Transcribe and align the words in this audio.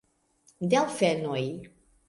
Delfenoj! 0.73 1.47